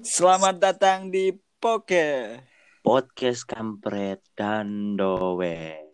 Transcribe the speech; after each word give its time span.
Selamat 0.00 0.56
datang 0.56 1.12
di 1.12 1.36
Poke. 1.60 2.40
Podcast 2.80 3.44
Kampret 3.44 4.24
dan 4.32 4.96
Dowe. 4.96 5.84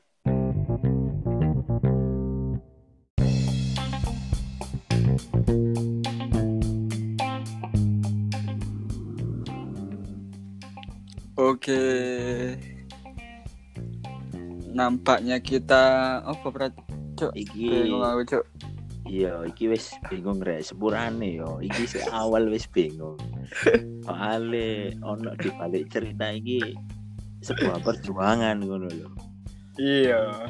Oke. 11.34 11.82
Nampaknya 14.70 15.42
kita 15.42 15.82
apa 16.22 16.46
berat 16.54 16.78
cuk? 17.18 17.34
Iki 17.34 17.90
Cuk. 18.30 18.69
Iya 19.10 19.42
iki 19.42 19.66
wis 19.66 19.90
bingung 20.06 20.38
rek 20.38 20.62
sepurane 20.62 21.34
yo. 21.34 21.58
Iki 21.58 21.82
sih 21.90 22.02
awal 22.14 22.46
wis 22.46 22.70
bingung. 22.70 23.18
Soale 24.06 24.94
ono 25.02 25.34
di 25.34 25.50
balik 25.50 25.90
cerita 25.90 26.30
iki 26.30 26.62
sebuah 27.42 27.82
perjuangan 27.82 28.62
ngono 28.62 28.86
lho. 28.86 29.10
Iya. 29.82 30.46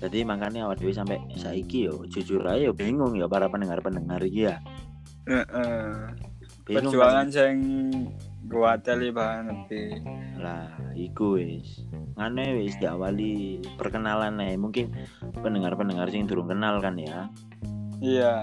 Jadi 0.00 0.24
makanya 0.24 0.68
awak 0.68 0.80
dhewe 0.80 0.96
sampai 0.96 1.20
saiki 1.36 1.92
yo 1.92 2.08
jujur 2.08 2.40
aja 2.48 2.68
yo 2.68 2.72
bingung 2.72 3.12
ya 3.20 3.28
para 3.28 3.52
pendengar-pendengar 3.52 4.24
iki 4.24 4.48
ya. 4.48 4.56
Heeh. 5.28 6.16
Bingung 6.64 6.96
Perjuangan 6.96 7.28
sing 7.28 7.56
gua 8.48 8.80
teli 8.80 9.12
banget 9.12 9.68
iki. 9.68 9.84
lah 10.44 10.68
iku 10.92 11.40
wis 11.40 11.80
ngane 12.20 12.60
wis 12.60 12.76
diawali 12.76 13.64
perkenalan 13.80 14.36
nih 14.36 14.60
mungkin 14.60 14.92
pendengar-pendengar 15.40 16.12
sing 16.12 16.28
durung 16.28 16.52
kenal 16.52 16.78
kan 16.84 17.00
ya 17.00 17.32
Iya. 18.04 18.34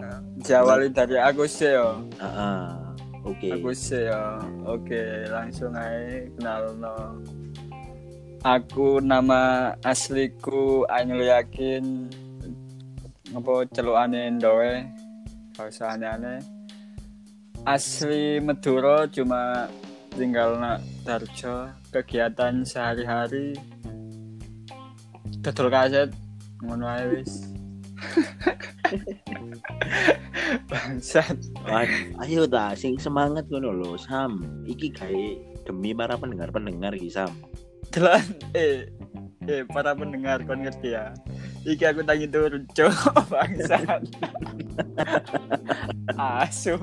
ya 0.00 0.12
Diawali 0.40 0.88
dari 0.88 1.20
aku 1.20 1.44
sih 1.44 1.76
yo. 1.76 2.00
Heeh. 2.16 2.64
oke 3.20 3.48
Aku 3.60 3.70
sih 3.76 4.08
yo. 4.08 4.24
Oke, 4.64 5.28
langsung 5.28 5.76
aja 5.76 6.24
kenal 6.32 6.72
no. 6.80 7.20
Aku 8.44 9.04
nama 9.04 9.72
asliku 9.84 10.88
Ainul 10.88 11.28
Yakin 11.28 12.08
apa 13.34 13.66
celukane 13.74 14.30
Ndowe 14.38 14.86
gak 15.58 15.66
usah 15.66 15.98
aneh-aneh 15.98 16.38
asli 17.66 18.38
Madura 18.38 19.10
cuma 19.10 19.66
tinggal 20.14 20.62
nak 20.62 20.78
Darjo 21.02 21.66
kegiatan 21.90 22.62
sehari-hari 22.62 23.58
dodol 25.42 25.66
kaset 25.66 26.14
ngono 26.62 26.86
ae 26.86 27.04
wis 27.10 27.53
bangsat 30.70 31.36
ayo 32.22 32.44
ta 32.46 32.72
sing 32.74 32.96
semangat 32.96 33.48
ngono 33.48 33.72
lho 33.74 33.92
Sam 33.96 34.40
iki 34.64 34.90
gawe 34.92 35.26
demi 35.64 35.96
para 35.96 36.14
pendengar-pendengar 36.16 36.94
iki 36.96 37.10
Sam 37.10 37.30
Delan 37.92 38.24
eh 38.56 38.90
eh 39.46 39.62
para 39.70 39.92
pendengar 39.94 40.40
kon 40.48 40.64
ngerti 40.64 40.96
ya. 40.96 41.12
Iki 41.62 41.84
aku 41.84 42.00
tangi 42.02 42.26
turun 42.26 42.64
cok 42.72 42.90
bangsat. 43.32 44.02
Asu. 46.18 46.74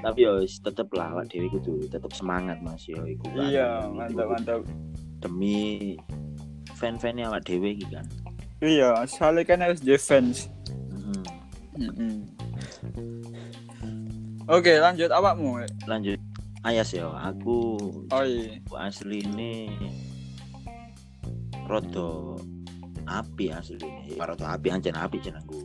tapi 0.00 0.22
yo 0.24 0.40
tetep 0.42 0.88
lah 0.96 1.12
awak 1.12 1.28
dhewe 1.28 1.46
kudu 1.52 1.86
tetep 1.92 2.08
semangat 2.16 2.56
Mas 2.64 2.82
yo 2.88 2.98
iku 3.04 3.26
kan. 3.36 3.46
Iya, 3.46 3.68
Iku 3.84 3.94
mantap 3.94 4.26
mantap. 4.32 4.60
demi 5.20 5.94
fan-fan 6.74 7.20
awak 7.22 7.44
dhewe 7.44 7.76
iki 7.76 7.86
kan 7.92 8.06
Iya, 8.58 9.04
soalnya 9.06 9.44
kan 9.44 9.60
harus 9.60 9.80
defense. 9.80 10.48
Mhm. 10.90 11.22
Mm-mm. 11.76 12.14
Oke, 14.46 14.78
lanjut 14.78 15.10
awakmu. 15.10 15.60
lanjut 15.84 16.16
Ayas 16.62 16.90
yo 16.90 17.10
aku 17.10 17.78
Oh 18.08 18.22
iya. 18.22 18.58
Aku 18.60 18.74
asli 18.74 19.22
ini 19.22 19.70
rodo 21.66 22.38
api 23.04 23.50
asli 23.50 23.78
ini 23.78 24.14
rodo 24.16 24.42
api 24.42 24.70
anjen 24.70 24.94
api 24.94 25.18
jenengku 25.20 25.62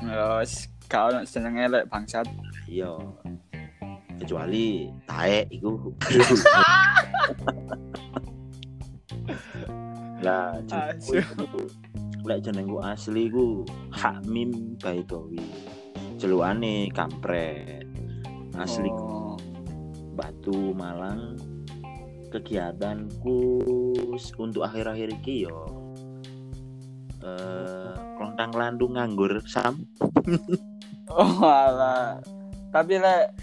Ya, 0.00 0.44
kau 0.88 1.08
nak 1.08 1.24
seneng 1.24 1.56
elek 1.56 1.86
bangsat. 1.86 2.26
iya 2.66 2.88
kecuali 4.18 4.88
tae 5.04 5.44
iku 5.48 5.72
lah 10.22 10.56
lek 12.22 12.40
jenengku 12.46 12.78
asli 12.78 13.26
ku 13.26 13.66
Hakmim 13.90 14.78
Baidowi 14.78 15.42
jelukane 16.22 16.86
kampret. 16.94 17.82
Asli 18.54 18.86
ku 18.90 19.02
Oh. 19.02 19.34
Batu 20.14 20.76
Malang. 20.76 21.34
Kegiatanku 22.32 23.60
untuk 24.40 24.64
akhir-akhir 24.64 25.12
ini 25.20 25.44
yo 25.44 25.58
eh 27.22 27.92
lontang 28.18 28.50
landung 28.54 28.94
nganggur 28.94 29.42
sam. 29.44 29.82
Oh 31.12 31.44
alah. 31.44 32.24
Tapi 32.72 32.96
lek 32.96 33.36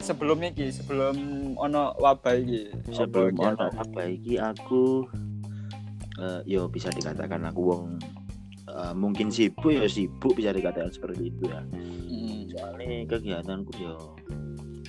sebelum 0.00 0.40
iki, 0.40 0.72
sebelum 0.72 1.16
ono 1.60 1.92
wabah 2.00 2.32
iki, 2.32 2.72
sebelum 2.88 3.36
ono 3.36 3.68
apa 3.68 4.08
iki 4.08 4.40
aku 4.40 5.04
eh 6.18 6.40
yo 6.44 6.66
bisa 6.66 6.90
dikatakan 6.90 7.46
aku 7.46 7.60
wong 7.62 7.84
eh, 8.66 8.94
mungkin 8.94 9.30
sibuk 9.30 9.70
ya 9.70 9.86
sibuk 9.86 10.34
bisa 10.34 10.50
dikatakan 10.50 10.90
seperti 10.90 11.30
itu 11.30 11.46
ya 11.46 11.62
Mm. 12.08 12.50
soalnya 12.50 13.06
kegiatanku 13.06 13.72
yo 13.78 13.94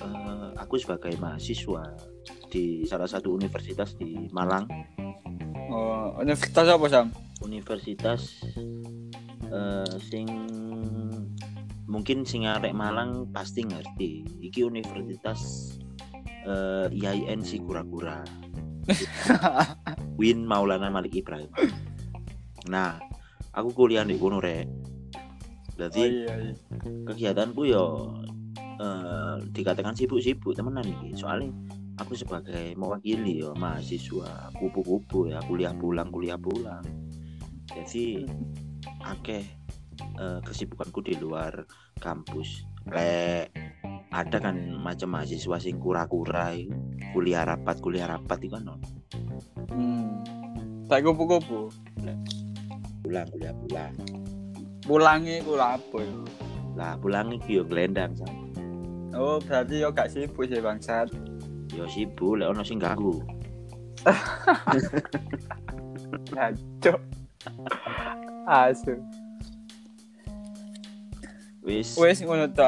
eh, 0.02 0.48
aku 0.58 0.74
sebagai 0.76 1.14
mahasiswa 1.16 1.84
di 2.50 2.82
salah 2.82 3.06
satu 3.06 3.32
universitas 3.32 3.94
di 3.94 4.26
Malang 4.30 4.66
Oh, 5.70 6.18
universitas 6.18 6.66
apa 6.66 6.82
Sam? 6.90 7.14
universitas 7.40 8.42
eh, 9.46 9.94
sing 10.02 10.26
mungkin 11.86 12.26
sing 12.26 12.42
arek 12.44 12.74
Malang 12.74 13.30
pasti 13.30 13.62
ngerti 13.62 14.42
iki 14.42 14.66
universitas 14.66 15.38
eh, 16.42 16.90
IAIN 16.90 17.46
si 17.46 17.62
kura-kura 17.62 18.26
Win 20.20 20.44
Maulana 20.44 20.92
Malik 20.92 21.16
Ibrahim. 21.24 21.48
Nah 22.68 23.00
aku 23.56 23.72
kuliah 23.72 24.04
di 24.04 24.20
kono 24.20 24.36
rek. 24.36 24.68
Oh 24.68 24.80
berarti 25.80 26.04
iya, 26.04 26.34
iya. 26.36 26.54
kegiatanku 27.08 27.64
yo 27.64 28.12
eh, 28.60 29.40
dikatakan 29.48 29.96
sibuk-sibuk 29.96 30.52
temenan 30.52 30.84
iki. 30.84 31.16
Soalnya 31.16 31.56
aku 31.96 32.12
sebagai 32.12 32.76
mewakili 32.76 33.40
yo 33.40 33.56
mahasiswa 33.56 34.52
kupu-kupu 34.60 35.32
ya 35.32 35.40
kuliah 35.48 35.72
pulang 35.72 36.12
kuliah 36.12 36.36
pulang. 36.36 36.84
Jadi 37.72 38.28
akeh 39.08 39.40
eh, 40.20 40.40
kesibukanku 40.44 41.00
di 41.00 41.16
luar 41.16 41.64
kampus. 41.96 42.68
Le 42.92 43.48
ada 44.12 44.36
kan 44.36 44.76
macam 44.84 45.16
mahasiswa 45.16 45.56
sing 45.56 45.80
kura-kura 45.80 46.52
kuliah 47.16 47.48
rapat 47.48 47.80
kuliah 47.80 48.04
rapat 48.04 48.36
itu 48.44 48.52
kan. 48.52 48.68
Hmm. 49.70 50.22
Tak 50.86 51.06
kupu-kupu. 51.06 51.70
pulang 53.00 53.26
kuliah 53.34 53.54
pulang 53.58 53.94
Pulangi 54.86 55.42
ku 55.42 55.58
lapo 55.58 55.98
lah 56.78 56.94
pulang 57.02 57.34
iki 57.34 57.58
yo 57.58 57.66
gelendang 57.66 58.14
Sam. 58.14 58.30
Oh, 59.10 59.42
berarti 59.42 59.82
yo 59.82 59.90
gak 59.90 60.14
sibuk 60.14 60.46
sih 60.46 60.62
bangsat. 60.62 61.10
yo 61.74 61.86
sibuk 61.90 62.38
lek 62.38 62.50
ono 62.50 62.62
sing 62.62 62.78
ganggu 62.82 63.22
Ngaco. 66.30 66.94
Asu. 68.48 68.94
wis 71.60 71.94
Wes 72.00 72.18
ngono 72.24 72.48
to. 72.48 72.64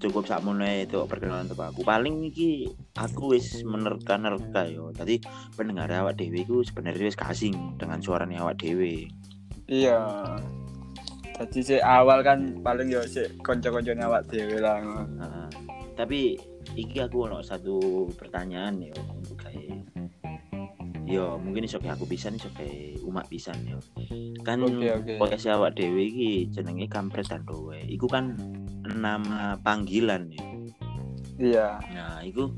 Cukup 0.00 0.24
sakmono 0.24 0.64
itu 0.64 1.04
perkenalan 1.04 1.44
teko 1.46 1.68
aku 1.68 1.80
paling 1.84 2.24
iki 2.24 2.72
aku 2.96 3.36
wis 3.36 3.60
menerka-nerka 3.62 4.64
yo 4.72 4.90
tadi 4.96 5.20
pendengar 5.54 5.92
awak 5.92 6.16
dewi 6.16 6.48
ku 6.48 6.64
sebenarnya 6.64 7.12
wis 7.12 7.20
kasing 7.20 7.76
dengan 7.76 8.00
suaranya 8.00 8.42
awak 8.42 8.56
dewi 8.58 9.12
Iya. 9.70 10.02
Jadi 11.38 11.58
sih 11.62 11.78
awal 11.78 12.26
kan 12.26 12.58
paling 12.58 12.90
yo 12.90 13.06
sih 13.06 13.30
kanca-kancane 13.38 14.02
awak 14.02 14.26
dhewe 14.26 14.58
lah. 14.58 14.82
Heeh. 14.82 15.48
tapi 15.94 16.32
iki 16.80 16.96
aku 17.04 17.28
ono 17.28 17.44
satu 17.44 18.08
pertanyaan 18.16 18.80
yo 18.80 18.96
untuk 19.12 19.36
kayak 19.36 19.84
yo 21.04 21.36
mungkin 21.36 21.68
iso 21.68 21.76
aku 21.76 22.08
pisan 22.08 22.40
iso 22.40 22.48
kayak 22.56 23.04
umat 23.04 23.28
pisan 23.28 23.60
yo 23.68 23.76
kan 24.40 24.64
Oke, 24.64 24.88
oke. 24.88 25.12
podcast 25.20 25.52
awak 25.52 25.76
dewi 25.76 26.08
iki 26.08 26.30
jenenge 26.48 26.88
kampret 26.88 27.28
dan 27.28 27.44
dowe 27.44 27.76
iku 27.84 28.08
kan 28.08 28.32
nama 28.84 29.56
panggilan 29.60 30.30
ya 30.32 30.50
Iya. 31.40 31.80
Nah, 31.96 32.20
itu 32.20 32.52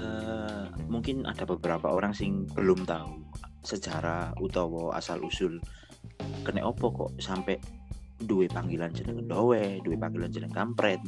eh, 0.00 0.64
mungkin 0.88 1.28
ada 1.28 1.44
beberapa 1.44 1.92
orang 1.92 2.16
sing 2.16 2.48
belum 2.56 2.88
tahu 2.88 3.20
sejarah 3.60 4.32
utawa 4.40 4.96
asal 4.96 5.20
usul 5.20 5.60
kena 6.40 6.64
opo 6.64 6.88
kok 6.88 7.10
sampai 7.20 7.60
duwe 8.24 8.48
panggilan 8.48 8.88
jeneng 8.96 9.28
dowe 9.28 9.60
duwe 9.84 9.96
panggilan 10.00 10.32
jeneng 10.32 10.50
kampret 10.50 10.98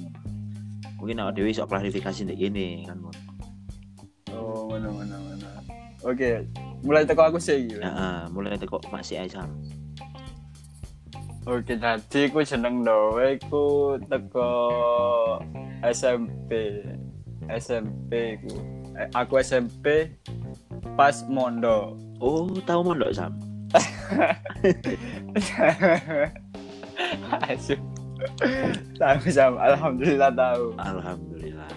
mungkin 1.01 1.25
awak 1.25 1.41
dewi 1.41 1.57
sok 1.57 1.73
klarifikasi 1.73 2.29
ndek 2.29 2.37
gini 2.37 2.85
kan. 2.85 3.01
Oh, 4.37 4.69
mana 4.69 4.93
mana 4.93 5.17
mana. 5.17 5.51
Oke, 6.05 6.45
mulai 6.85 7.09
teko 7.09 7.25
aku 7.25 7.41
sih. 7.41 7.65
iki. 7.65 7.81
Heeh, 7.81 8.29
mulai 8.29 8.61
teko 8.61 8.77
masih 8.93 9.25
aja 9.25 9.49
Oke, 11.51 11.75
jadi 11.75 12.31
ku 12.31 12.47
jeneng 12.47 12.87
dowe 12.87 13.27
ku 13.51 13.65
teko 14.07 14.51
SMP. 15.83 16.79
SMP 17.51 18.39
ku. 18.39 18.55
Eh, 18.95 19.11
aku 19.11 19.43
SMP 19.43 20.15
pas 20.95 21.25
mondo. 21.27 21.99
oh 22.21 22.47
tahu 22.63 22.85
mondok 22.85 23.11
sam 23.11 23.33
Asyik. 27.49 27.81
Tahu 29.01 29.25
sama, 29.33 29.57
alhamdulillah 29.73 30.31
tahu. 30.31 30.65
alhamdulillah 30.77 31.71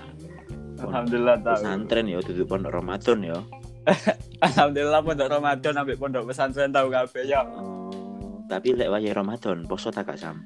Alhamdulillah 0.84 1.38
tahu. 1.40 1.64
pesantren 1.64 2.06
ya 2.12 2.20
duduk 2.20 2.46
pondok 2.46 2.76
Ramadan 2.76 3.24
ya 3.24 3.40
Alhamdulillah 4.46 5.00
pondok 5.00 5.32
Ramadan 5.32 5.72
sampai 5.72 5.96
pondok 5.96 6.24
pesantren 6.28 6.70
tahu 6.76 6.92
kabeh 6.92 7.24
ya. 7.24 7.40
Oh, 7.48 7.83
tapi 8.54 8.78
lek 8.78 8.94
waya 8.94 9.10
Ramadan 9.18 9.66
poso 9.66 9.90
tak 9.90 10.14
Kak, 10.14 10.22
sam 10.22 10.46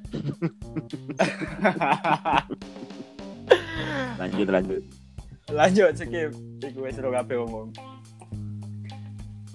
lanjut 4.20 4.48
lanjut 4.48 4.82
Lanjut 5.48 5.96
skip. 5.96 6.36
Iku 6.60 6.84
wis 6.84 7.00
ro 7.00 7.08
kabeh 7.08 7.40
ngomong. 7.40 7.72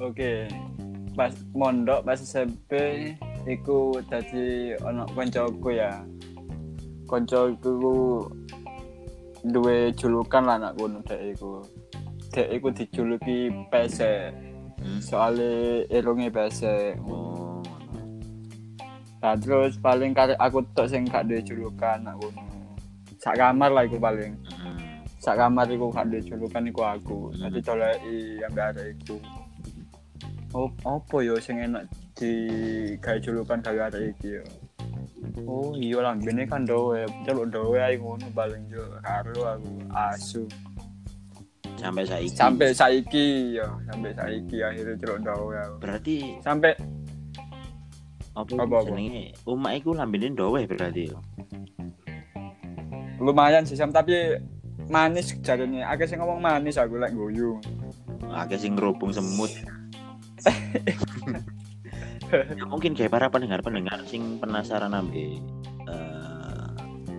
Oke. 0.02 0.50
Pas 1.14 1.30
mondok 1.54 2.02
pas 2.02 2.18
SMP 2.18 2.74
iku 3.46 4.02
dadi 4.10 4.74
ana 4.82 5.06
koncoku 5.14 5.78
ya. 5.78 6.02
Koncoku 7.06 8.26
duwe 9.46 9.94
julukan 9.94 10.50
lah 10.50 10.58
anak 10.58 10.82
ngono 10.82 11.06
dek 11.06 11.38
iku. 11.38 11.62
Dek 12.34 12.50
iku 12.58 12.74
dijuluki 12.74 13.54
pesek. 13.70 14.34
Hmm. 14.82 14.98
Soale 14.98 15.86
irunge 15.94 16.34
pesek. 16.34 16.98
oh 17.06 17.43
Nah, 19.24 19.40
terus 19.40 19.80
paling 19.80 20.12
kare 20.12 20.36
aku 20.36 20.60
tok 20.76 20.92
sing 20.92 21.08
gak 21.08 21.32
duwe 21.32 21.40
julukan 21.40 21.96
nak 22.04 22.20
ngono. 22.20 22.44
Sak 23.24 23.40
kamar 23.40 23.72
lah 23.72 23.88
iku 23.88 23.96
paling. 23.96 24.36
Hmm. 24.52 25.00
Sak 25.16 25.40
kamar 25.40 25.64
iku 25.72 25.88
gak 25.96 26.12
duwe 26.12 26.20
julukan 26.28 26.68
iku 26.68 26.82
aku. 26.84 27.20
Dadi 27.40 27.64
doleki 27.64 28.44
ambek 28.44 28.66
arek 28.76 28.88
iku. 29.00 29.16
Oh, 30.52 30.68
apa 30.84 31.24
yo 31.24 31.40
sing 31.40 31.64
enak 31.64 31.88
di 32.20 32.36
gawe 33.00 33.16
julukan 33.24 33.64
gawe 33.64 33.88
arek 33.88 34.12
iki 34.20 34.44
yo. 34.44 34.46
Oh 35.48 35.72
iya 35.72 36.04
lah, 36.04 36.20
bene 36.20 36.44
kan 36.44 36.68
dowe, 36.68 37.08
celuk 37.24 37.48
dowe 37.48 37.80
ae 37.80 37.96
ngono 37.96 38.28
paling 38.36 38.68
yo 38.68 38.84
karo 39.00 39.56
aku 39.56 39.72
asu. 39.96 40.44
sampai 41.80 42.06
saiki 42.08 42.32
Sampai 42.32 42.70
saiki 42.72 43.28
yo, 43.56 43.68
sampai 43.88 44.12
saiki 44.16 44.58
akhirnya 44.64 45.00
celuk 45.00 45.20
dowe 45.24 45.56
aku. 45.56 45.76
berarti 45.80 46.18
Sampai 46.44 46.76
apa, 48.34 48.50
Apa, 48.58 48.78
jenenge 48.90 49.38
umak 49.46 49.74
iku 49.78 49.94
lambene 49.94 50.34
dowe 50.34 50.62
berarti 50.66 51.10
ya 51.10 51.20
lumayan 53.24 53.64
sih 53.64 53.80
Sam, 53.80 53.96
tapi 53.96 54.36
manis 54.92 55.32
jarene. 55.40 55.80
Akeh 55.88 56.04
sing 56.04 56.20
ngomong 56.20 56.44
manis 56.44 56.76
aku 56.76 57.00
lek 57.00 57.16
guyu. 57.16 57.56
akeh 58.34 58.58
sing 58.58 58.74
ngerubung 58.74 59.14
semut 59.14 59.54
ya, 62.34 62.66
mungkin 62.66 62.98
kayak 62.98 63.14
para 63.14 63.30
pendengar-pendengar 63.30 64.02
sing 64.10 64.42
penasaran 64.42 64.90
ambe 64.90 65.38
eh, 65.86 66.68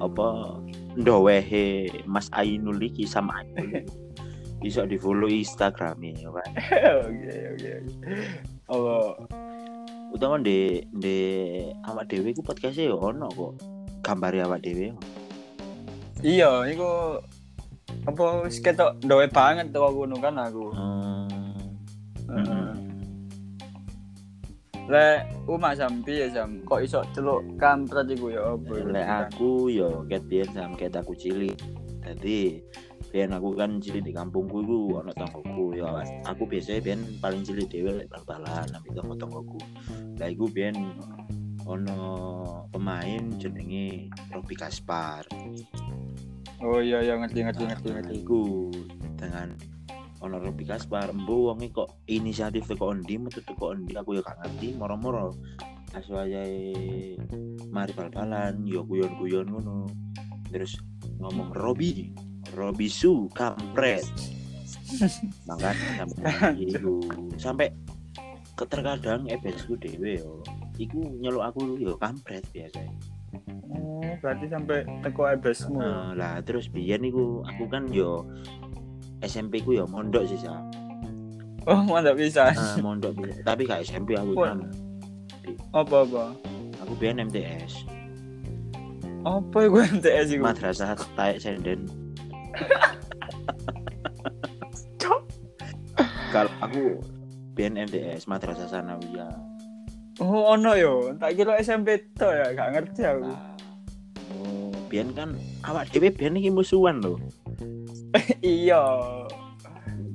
apa 0.02 0.58
ndowehe 0.98 1.86
Mas 2.04 2.26
Ainul 2.34 2.82
iki 2.82 3.06
sama 3.06 3.46
Ainul 3.46 3.86
bisa 4.58 4.82
di 4.90 4.98
follow 4.98 5.30
Instagramnya 5.30 6.18
ya 6.18 6.28
Pak. 6.34 6.46
Oke, 7.06 7.34
oke. 7.52 7.72
Oh, 8.72 9.12
Utawa 10.24 10.40
di 10.40 10.80
di 10.88 11.18
awak 11.84 12.08
dhewe 12.08 12.32
ku 12.32 12.40
podcastnya 12.40 12.88
ya 12.88 12.96
ono 12.96 13.28
kok 13.28 13.60
gambare 14.00 14.40
awak 14.40 14.64
dhewe. 14.64 14.96
iya, 16.24 16.64
iku 16.64 17.20
apa 18.08 18.48
wis 18.48 18.56
ketok 18.64 19.04
dowe 19.04 19.28
banget 19.28 19.68
tuh 19.68 19.84
aku 19.84 20.08
kan 20.16 20.40
aku. 20.40 20.72
Hmm. 20.72 21.28
Lek 24.88 25.28
umak 25.44 25.76
sampi 25.76 26.24
ya 26.24 26.32
sam, 26.32 26.56
kok 26.64 26.80
iso 26.80 27.04
celuk 27.12 27.44
kampret 27.60 28.08
iku 28.08 28.32
ya 28.32 28.56
apa? 28.56 28.80
Lek 28.80 29.08
aku 29.28 29.68
yo 29.68 30.08
ket 30.08 30.24
biyen 30.24 30.48
sam 30.56 30.72
ket 30.72 30.96
aku 30.96 31.12
cilik. 31.12 31.60
Dadi 32.00 32.64
biyen 33.14 33.30
aku 33.30 33.54
kan 33.54 33.78
cilik 33.78 34.02
di 34.02 34.10
kampungku 34.10 34.66
iku 34.66 34.98
ono 34.98 35.14
tanggoku 35.14 35.78
yo 35.78 35.86
aku 36.26 36.50
biasanya 36.50 36.82
biyen 36.82 37.00
paling 37.22 37.46
cilik 37.46 37.70
dhewe 37.70 38.02
lek 38.02 38.10
bal-balan 38.10 38.66
nang 38.74 38.82
tanggo-tanggoku. 38.82 39.62
Lah 40.18 40.26
iku 40.26 40.50
biyen 40.50 40.74
ono 41.62 42.02
pemain 42.74 43.22
jenenge 43.38 44.10
Robi 44.34 44.58
Kaspar. 44.58 45.22
Oh 46.58 46.82
iya 46.82 47.06
iya 47.06 47.14
ngerti 47.14 47.46
ngerti 47.46 47.62
ngerti 47.70 47.86
Nah, 47.86 48.02
ngerti. 48.02 48.18
iku 48.18 48.42
dengan 49.14 49.48
ono 50.18 50.36
Robi 50.42 50.66
Kaspar 50.66 51.14
embu 51.14 51.54
wonge 51.54 51.70
kok 51.70 52.02
inisiatif 52.10 52.66
teko 52.66 52.98
endi 52.98 53.14
metu 53.14 53.46
teko 53.46 53.78
endi 53.78 53.94
aku 53.94 54.18
ya 54.18 54.26
gak 54.26 54.42
ngerti 54.42 54.74
moro-moro 54.74 55.38
pas 55.94 56.02
wayahe 56.10 57.14
mari 57.70 57.92
bal-balan 57.94 58.66
yo 58.66 58.82
guyon-guyon 58.82 59.46
ngono 59.54 59.86
terus 60.50 60.80
ngomong 61.22 61.54
Robi 61.54 62.10
Robi 62.54 62.86
su 62.86 63.26
kampret 63.30 64.06
makanya 65.48 66.06
sampai 66.06 66.30
iku 66.64 66.94
sampai 67.34 67.66
terkadang 68.54 69.26
ebesku 69.26 69.74
dhewe 69.74 70.16
yo 70.16 70.38
iku 70.76 71.02
nyeluk 71.18 71.42
aku 71.44 71.74
yo 71.76 71.94
kampret 71.96 72.46
biasa 72.50 72.80
Oh, 73.66 74.06
berarti 74.22 74.46
sampai 74.46 74.86
teko 75.02 75.26
ebesmu. 75.26 75.74
Nah, 75.74 76.14
lah 76.14 76.38
terus 76.38 76.70
biyen 76.70 77.02
iku 77.02 77.42
aku 77.42 77.66
kan 77.66 77.90
yo 77.90 78.22
SMP 79.18 79.58
ku 79.58 79.74
yo 79.74 79.90
mondok 79.90 80.22
sih 80.22 80.38
sa. 80.38 80.62
Oh, 81.66 81.82
mantap 81.82 82.14
bisa. 82.14 82.54
Nah, 82.54 82.78
mondok 82.78 83.18
bi- 83.18 83.34
tapi 83.42 83.66
gak 83.66 83.82
SMP 83.82 84.14
aku 84.14 84.38
kan. 84.38 84.70
Apa 85.74 86.06
apa? 86.06 86.24
Aku 86.86 86.94
biyen 86.94 87.18
MTS, 87.18 87.82
Apa 89.26 89.58
iku 89.66 89.82
MTS 89.82 90.28
iku? 90.30 90.42
madrasah 90.46 90.94
taek 91.18 91.42
senden. 91.42 91.90
Kalau 96.34 96.50
aku 96.58 96.98
biyen 97.54 97.78
MTS 97.78 98.26
madrasah 98.26 98.66
sanawiyah. 98.66 99.30
Oh, 100.18 100.58
ono 100.58 100.74
yo. 100.74 101.14
Tak 101.14 101.38
kira 101.38 101.62
SMP 101.62 102.10
to 102.18 102.26
ya, 102.26 102.50
gak 102.54 102.74
ngerti 102.74 103.06
aku. 103.06 103.30
Nah, 103.30 103.54
oh, 104.42 104.74
biyen 104.90 105.14
kan 105.14 105.38
awak 105.62 105.94
dhewe 105.94 106.10
biyen 106.10 106.34
iki 106.34 106.50
musuhan 106.50 106.98
lho. 106.98 107.18
iya. 108.42 108.82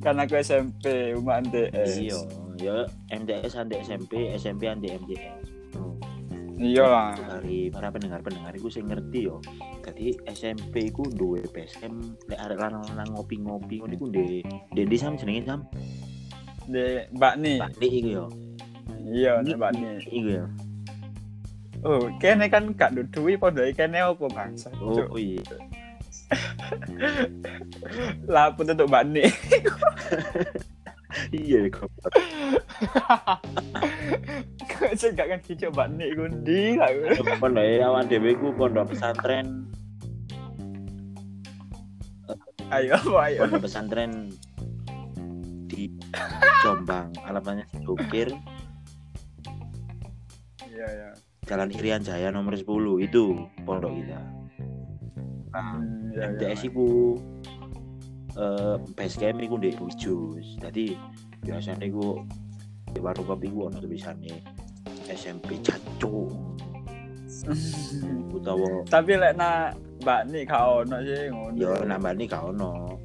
Kan 0.03 0.19
aku 0.19 0.39
SMP, 0.39 1.15
umak 1.15 1.48
MTS. 1.48 2.00
Iya, 2.00 2.19
ya 2.60 2.77
MTS 3.15 3.55
ante 3.55 3.79
SMP, 3.84 4.36
SMP 4.36 4.67
ante 4.67 4.91
MTS. 5.00 5.38
Oh. 6.59 6.67
Iya 6.67 6.83
lah. 6.83 7.15
dari 7.15 7.71
para 7.71 7.87
pendengar-pendengar 7.87 8.51
iku 8.59 8.67
sing 8.67 8.91
ngerti 8.91 9.31
yo. 9.31 9.39
Jadi 9.79 10.19
SMP 10.27 10.91
iku 10.91 11.07
duwe 11.07 11.39
PSM 11.47 12.19
lek 12.27 12.35
arek 12.35 12.59
lanang-lanang 12.59 13.15
ngopi-ngopi 13.15 13.79
ngono 13.79 13.95
iku 13.95 14.05
ndek 14.11 14.43
ndek 14.75 14.99
sam 14.99 15.15
jenenge 15.15 15.47
sam? 15.47 15.63
Di 16.67 17.07
Mbak 17.15 17.35
Ni. 17.39 17.53
Pak 17.63 17.71
Dik 17.79 17.93
iku 18.03 18.09
yo. 18.11 18.25
Iya, 19.07 19.39
Mbak 19.39 19.71
Ni. 19.79 19.87
Iku 20.11 20.29
yo. 20.35 20.45
Oh, 21.79 22.11
kene 22.19 22.51
kan 22.51 22.75
gak 22.75 22.91
dudui 22.91 23.39
padha 23.39 23.63
kene 23.71 24.03
apa 24.03 24.27
bangsa. 24.27 24.67
Oh, 24.83 24.99
oh 24.99 25.15
iya. 25.15 25.39
Lah 28.27 28.51
pun 28.51 28.67
untuk 28.67 28.91
Mbak 28.91 29.03
Ni. 29.07 29.23
Iya 31.33 31.73
kok. 31.73 31.89
Kok 34.69 34.91
sing 34.95 35.12
gak 35.13 35.27
kan 35.27 35.39
kicuk 35.43 35.71
Mbak 35.75 35.88
Ni 35.95 36.05
iku 36.12 36.24
ndi 36.31 36.62
lah. 36.79 36.89
Pondok 37.38 37.63
awak 37.83 38.07
dhewe 38.07 38.29
iku 38.31 38.48
pondok 38.55 38.95
pesantren, 38.95 39.67
Ayo, 42.69 42.95
ayo. 43.17 43.39
pondok 43.43 43.65
pesantren 43.65 44.29
di 45.67 45.89
Jombang. 46.63 47.12
Alamatnya 47.25 47.65
Jokir, 47.83 48.29
Iya, 50.69 50.88
iya. 50.95 51.09
Jalan 51.43 51.74
Irian 51.74 52.05
Jaya 52.05 52.29
nomor 52.31 52.53
10 52.55 52.63
itu 53.03 53.24
pondok 53.65 53.91
kita. 53.91 54.19
Iya, 55.50 55.63
iya. 56.15 56.24
MTS 56.29 56.62
iku 56.69 57.17
eh 58.38 58.75
base 58.95 59.17
camp 59.17 59.41
iku 59.41 59.57
ndek 59.57 59.75
Bujus. 59.75 60.55
Dadi 60.62 60.93
biasanya 61.43 61.83
iku 61.83 62.21
di 62.89 63.00
warung 63.00 63.25
kopi 63.25 63.48
iku 63.48 63.69
ono 63.69 63.77
tulisane 63.77 64.34
SMP 65.10 65.58
Cacu. 65.62 66.29
utawa 68.36 68.81
Tapi 68.89 69.13
lek 69.13 69.38
na 69.38 69.69
Mbak 70.01 70.22
Ni 70.34 70.41
gak 70.50 70.65
ono 70.65 70.98
sih 71.05 71.29
ngono. 71.29 71.53
yo 71.55 71.72
nambah 71.86 72.13
nih 72.17 72.25
gak 72.25 72.43
ono 72.50 72.98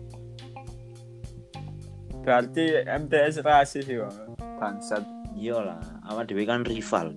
Berarti 2.25 2.65
MTS 2.89 3.45
rasis 3.45 3.85
sih 3.85 4.01
Bang. 4.01 4.17
Bangsat. 4.57 5.05
iya 5.37 5.61
lah 5.61 5.83
awak 6.09 6.31
dhewe 6.31 6.47
kan 6.47 6.65
rival 6.65 7.13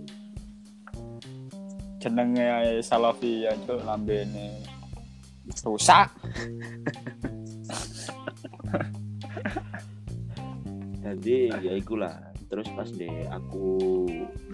Jenenge 1.97 2.81
Salafi 2.83 3.47
ya 3.47 3.55
cuk 3.65 3.81
lambene. 3.81 4.61
Rusak. 5.63 6.11
jadi 11.01 11.37
ya 11.63 11.73
ikulah 11.73 12.19
terus 12.47 12.67
pas 12.71 12.87
de 12.87 13.27
aku 13.27 14.07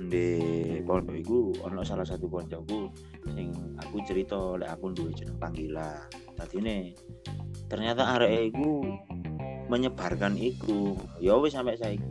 de 0.10 0.28
pondok 0.82 1.14
iku 1.14 1.40
ono 1.62 1.86
salah 1.86 2.06
satu 2.06 2.26
koncoku 2.26 2.90
sing 3.38 3.54
aku 3.78 4.02
cerita 4.06 4.58
lek 4.58 4.70
aku 4.74 4.94
duwe 4.94 5.14
jeneng 5.14 5.38
panggilan. 5.38 6.10
Tadi 6.34 6.56
ini 6.58 6.78
ternyata 7.70 8.18
arek 8.18 8.54
iku 8.54 8.82
menyebarkan 9.70 10.38
iku. 10.38 10.98
Ya 11.22 11.38
wis 11.38 11.54
sampai 11.54 11.78
saiki. 11.78 12.10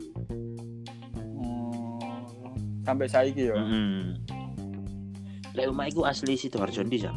Hmm, 1.19 1.99
sampai 2.87 3.07
saiki 3.11 3.51
yo. 3.51 3.59
heeh 3.59 4.23
lek 5.53 5.69
omah 5.69 5.87
iku 5.89 6.09
asli 6.09 6.33
Sidoarjo 6.37 6.81
ndi 6.85 6.99
Sam 7.05 7.17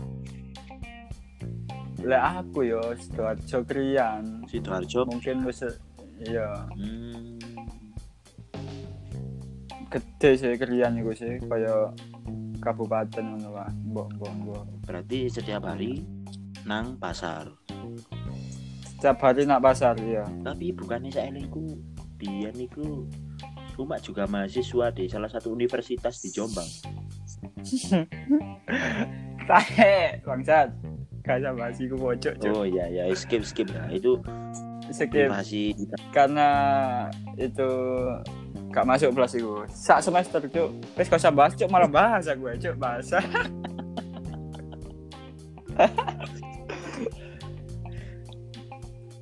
Lek 2.05 2.21
aku 2.21 2.69
yo 2.69 2.81
Sidoarjo 2.99 3.65
Krian. 3.65 4.45
Sidoarjo? 4.45 5.09
Mungkin 5.09 5.41
wis 5.47 5.63
iya. 6.21 6.67
Hmm. 6.75 7.39
Gede 9.95 10.29
sih 10.35 10.53
Krian 10.59 10.99
iku 10.99 11.15
sih 11.15 11.39
kaya 11.47 11.95
kabupaten 12.59 13.23
ngono 13.23 13.49
lah. 13.55 13.71
Mbok 13.71 14.07
mbok 14.19 14.31
mbok. 14.43 14.63
berarti 14.83 15.31
setiap 15.31 15.63
hari 15.63 16.03
nang 16.67 16.99
pasar 16.99 17.47
Setiap 18.83 19.23
hari 19.23 19.47
nak 19.47 19.63
pasar 19.63 19.95
ya. 20.03 20.27
tapi 20.43 20.75
bukannya 20.75 21.13
saya 21.13 21.31
elingku 21.31 21.79
biyen 22.19 22.55
iku 22.59 23.07
Umak 23.75 24.07
juga 24.07 24.23
mahasiswa 24.23 24.87
di 24.95 25.11
salah 25.11 25.27
satu 25.27 25.51
universitas 25.51 26.23
di 26.23 26.31
Jombang. 26.31 26.63
Tahe, 29.51 30.23
bangsat. 30.23 30.71
Kayak 31.19 31.59
bahas 31.59 31.75
iku 31.83 31.99
pojok, 31.99 32.39
Cuk. 32.39 32.53
Oh 32.55 32.63
iya 32.63 32.87
ya 32.87 33.03
skip 33.11 33.43
skip 33.43 33.67
nah, 33.75 33.91
itu 33.91 34.15
Skip 34.93 35.11
privasi 35.11 35.73
karena 36.13 36.47
itu 37.35 37.67
gak 38.75 38.83
masuk 38.83 39.15
kelas 39.15 39.39
iku. 39.39 39.63
Sak 39.71 40.03
semester, 40.03 40.43
Cuk. 40.51 40.83
Wis 40.99 41.07
usah 41.07 41.31
bahas, 41.31 41.55
Cuk, 41.55 41.71
malah 41.71 41.87
bahasa 41.87 42.35
gue, 42.35 42.59
Cuk, 42.59 42.75
bahasa. 42.75 43.23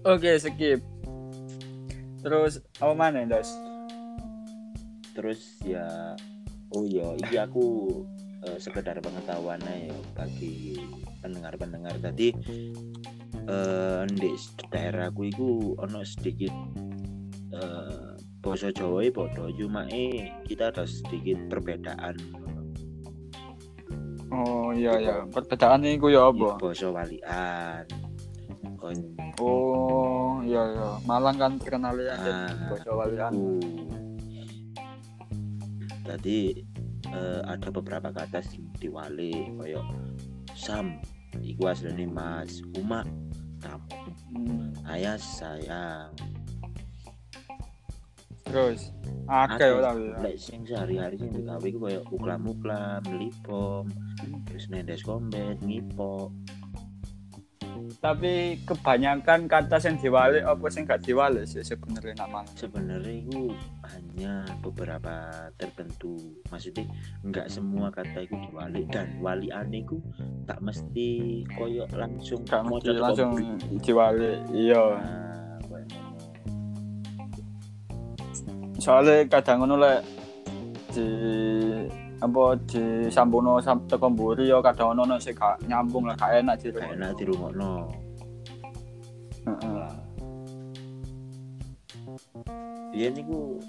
Oke, 0.10 0.42
skip. 0.42 0.82
Terus 2.26 2.66
apa 2.82 2.98
mana, 2.98 3.30
Dos? 3.30 3.54
terus 5.14 5.62
ya 5.62 6.18
oh 6.74 6.84
iya 6.84 7.14
ini 7.22 7.38
aku 7.38 7.66
eh, 8.50 8.58
sekedar 8.58 8.98
pengetahuan 9.00 9.62
ya 9.62 9.94
bagi 10.18 10.82
pendengar-pendengar 11.22 11.96
tadi 12.02 12.34
eh 13.44 14.04
di 14.10 14.32
daerahku 14.72 15.22
itu 15.30 15.78
ono 15.80 16.02
sedikit 16.04 16.52
bahasa 18.44 18.68
Jawa 18.76 19.08
cuma 19.56 19.88
eh 19.88 20.28
kita 20.44 20.68
ada 20.70 20.84
sedikit 20.84 21.40
perbedaan. 21.48 22.20
Oh 24.34 24.76
iya 24.76 25.00
ya, 25.00 25.16
perbedaan 25.32 25.88
iku 25.88 26.12
ya 26.12 26.28
apa? 26.28 26.60
bahasa 26.60 26.92
walian. 26.92 27.86
Kon 28.76 29.00
Oh 29.40 30.44
iya 30.44 30.60
iya, 30.76 30.88
Malang 31.08 31.40
kan 31.40 31.56
terkenal 31.56 31.96
ya 31.98 32.14
Ah, 32.20 32.52
basa 32.68 32.92
walian. 32.92 33.32
tadi 36.04 36.60
eh, 37.08 37.42
ada 37.48 37.72
beberapa 37.72 38.12
kata 38.12 38.44
sing 38.44 38.68
diwali 38.76 39.56
koyo 39.56 39.80
sam 40.52 41.00
iku 41.40 41.72
asline 41.72 42.12
mas 42.12 42.60
uma 42.76 43.08
kamu 43.64 43.88
Hmm. 44.34 44.74
ayah 44.90 45.16
sayang 45.16 46.12
Terus 48.54 48.94
akeh 49.24 49.72
tapi. 49.82 50.04
ya. 50.06 50.20
lek 50.22 50.36
sing 50.38 50.62
sehari-hari 50.62 51.16
sing 51.18 51.32
digawe 51.32 51.64
iku 51.64 51.80
koyo 51.82 52.02
uklam-uklam 52.12 53.02
melipom 53.08 53.88
terus 54.46 54.70
nendes 54.70 55.02
kombet 55.02 55.58
ngipok 55.64 56.30
Tapi 57.98 58.60
kebanyakan 58.68 59.48
kata 59.48 59.80
yang 59.80 59.96
diwali 59.96 60.40
apa 60.44 60.66
sing 60.68 60.84
gak 60.84 61.02
diwali 61.02 61.48
sih 61.48 61.64
sebenarnya 61.64 62.20
Malang. 62.20 62.46
sebenarnya 62.54 63.16
itu 63.16 63.50
hanya 63.90 64.44
beberapa 64.60 65.48
tertentu 65.56 66.20
maksudnya 66.52 66.84
nggak 67.24 67.48
semua 67.48 67.90
kata 67.90 68.28
itu 68.28 68.36
diwali 68.50 68.84
dan 68.92 69.08
wali 69.24 69.50
aneh 69.50 69.88
itu 69.88 70.04
tak 70.44 70.60
mesti 70.60 71.42
koyok 71.56 71.90
langsung 71.96 72.44
Gak 72.44 72.64
mesti 72.68 72.92
langsung 72.92 73.32
diwali. 73.80 74.32
Iya. 74.52 74.84
nah, 75.00 75.33
Soalnya 78.84 79.24
kadang 79.32 79.64
ngono 79.64 79.80
lek 79.80 80.00
di 80.92 81.08
apa 82.20 82.56
di 82.68 83.08
sampono 83.08 83.60
sam 83.64 83.84
teko 83.88 84.08
mburi 84.12 84.48
yo 84.48 84.60
kadang 84.64 84.96
ono 84.96 85.16
sing 85.20 85.36
gak 85.36 85.60
nyambung 85.68 86.08
lah 86.08 86.16
gak 86.16 86.40
enak 86.40 86.56
di 86.60 86.72
Gak 86.72 86.96
enak 86.96 87.12
di 87.20 87.24
rumah 87.28 87.52
no 87.52 87.72
Heeh. 89.44 89.92
dia 92.96 93.08
niku 93.12 93.60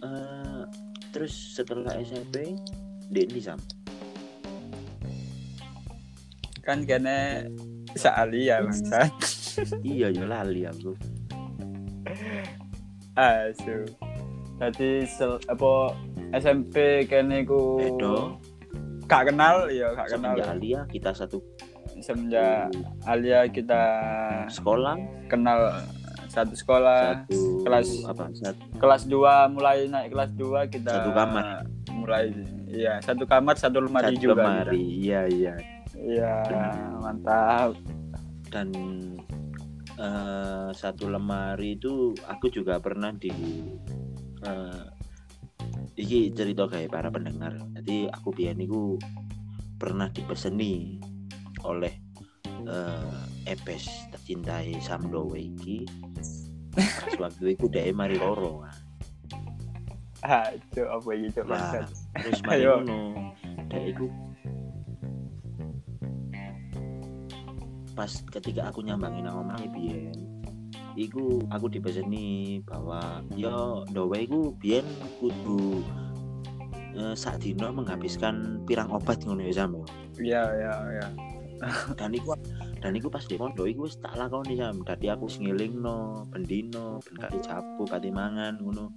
eh, 0.00 0.62
terus 1.12 1.32
setelah 1.52 1.92
SMP 2.00 2.56
dia 3.12 3.24
ini 3.28 3.40
sam 3.44 3.60
Kan 6.64 6.86
kene 6.88 7.44
saali 7.92 8.48
ya 8.48 8.62
bangsat. 8.64 9.12
iya 9.84 10.08
ya 10.08 10.24
lali 10.24 10.64
aku 10.64 10.96
Asu. 13.12 13.84
Tadi 14.62 15.02
sel, 15.10 15.42
apa 15.50 15.90
SMP 16.38 17.02
kene 17.10 17.42
ku 17.42 17.82
Edo. 17.82 18.38
Gak 19.10 19.34
kenal 19.34 19.66
ya 19.66 19.90
gak 19.98 20.14
kenal. 20.14 20.38
Semenjak 20.38 20.54
Alia 20.54 20.80
kita 20.86 21.10
satu. 21.10 21.42
Semenjak 21.98 22.70
Alia 23.02 23.50
kita 23.50 23.82
sekolah. 24.46 24.94
kenal 25.26 25.74
satu 26.30 26.54
sekolah 26.56 27.28
satu 27.28 27.60
kelas 27.66 27.88
apa 28.08 28.24
satu 28.32 28.62
kelas 28.80 29.02
2 29.04 29.52
mulai 29.52 29.84
naik 29.84 30.16
kelas 30.16 30.30
2 30.32 30.72
kita 30.72 30.88
Satu 30.88 31.12
kamar. 31.12 31.68
mulai 31.92 32.32
iya 32.72 32.96
satu 33.04 33.28
kamar 33.28 33.60
satu 33.60 33.84
lemari 33.84 34.16
satu 34.16 34.32
juga 34.32 34.40
lemari 34.40 34.80
iya 34.80 35.28
iya. 35.28 35.54
Iya 35.92 36.32
mantap. 37.04 37.76
dan 38.48 38.72
eh, 40.00 40.68
satu 40.72 41.12
lemari 41.12 41.76
itu 41.76 42.16
aku 42.24 42.48
juga 42.48 42.80
pernah 42.80 43.12
di 43.12 43.28
eh, 44.46 44.82
iki 45.98 46.30
cerita 46.34 46.66
kayak 46.66 46.90
para 46.92 47.08
pendengar. 47.10 47.56
Jadi 47.78 48.10
aku 48.10 48.34
biar 48.34 48.54
niku 48.58 48.98
pernah 49.78 50.10
dipeseni 50.10 50.98
oleh 51.66 51.92
eh, 52.66 53.50
Epes 53.50 53.88
tercintai 54.14 54.78
Samdowe 54.82 55.38
iki. 55.38 55.86
Pas 56.72 57.12
waktu 57.20 57.58
itu 57.58 57.68
dia 57.68 57.92
mari 57.92 58.16
loro 58.16 58.64
aduh 60.22 60.86
apa 60.86 61.10
gitu 61.18 61.40
Lah, 61.42 61.50
bangsat 61.50 61.86
terus 62.22 62.40
mari 62.46 62.62
ngono. 62.62 62.98
Dia 63.66 63.80
iku 63.90 64.06
pas 67.92 68.12
ketika 68.32 68.72
aku 68.72 68.80
nyambangin 68.86 69.26
nama 69.28 69.58
biyen 69.68 70.16
iku 70.96 71.40
aku 71.48 71.66
dipeseni 71.72 72.60
bahwa 72.64 73.24
yo 73.32 73.84
dowe 73.90 74.16
iku 74.16 74.52
biyen 74.60 74.84
kudu 75.20 75.80
eh, 76.96 77.14
sak 77.16 77.40
dino 77.40 77.72
menghabiskan 77.72 78.60
pirang 78.68 78.92
obat 78.92 79.24
ngono 79.24 79.40
ya 79.44 79.64
Sam 79.64 79.76
yo. 79.76 79.84
iya 80.20 80.42
iya 80.52 80.74
iya. 80.98 81.08
Dan 81.98 82.10
iku 82.10 82.34
dan 82.82 82.98
iku 82.98 83.06
pas 83.06 83.22
di 83.22 83.38
pondok 83.38 83.70
iku 83.70 83.86
wis 83.86 83.94
tak 84.02 84.18
lakoni 84.18 84.58
Sam. 84.58 84.82
Dadi 84.82 85.06
aku 85.06 85.30
ngilingno 85.30 86.26
bendino 86.26 86.98
ben 87.06 87.16
kate 87.22 87.38
japu 87.38 87.86
kate 87.86 88.10
mangan 88.10 88.58
ngono. 88.58 88.90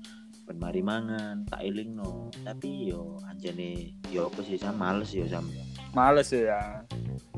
Ben 0.50 0.58
mari 0.58 0.82
mangan 0.82 1.46
tak 1.46 1.62
ilingno 1.62 2.34
tapi 2.42 2.90
yo 2.90 3.22
anjene 3.30 3.94
yo 4.10 4.34
apa 4.34 4.42
sih 4.42 4.58
Sam? 4.58 4.82
Males 4.82 5.14
yo 5.14 5.30
Sam. 5.30 5.46
Males 5.94 6.34
ya. 6.34 6.82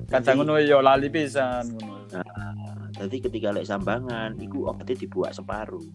Kadang 0.08 0.48
ngono 0.48 0.56
yo 0.64 0.80
lali 0.80 1.12
pisan 1.12 1.76
ngono 1.76 2.08
Jadi 2.98 3.18
ketika 3.22 3.54
lek 3.54 3.70
sambangan, 3.70 4.34
iku 4.42 4.74
obatnya 4.74 4.98
dibuat 4.98 5.38
separuh. 5.38 5.86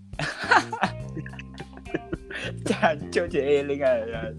jancuk 2.66 3.26
jeeling 3.30 3.82
aja 3.82 4.34